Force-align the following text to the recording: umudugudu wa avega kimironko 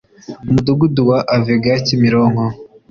umudugudu 0.49 1.01
wa 1.09 1.19
avega 1.35 1.71
kimironko 1.85 2.43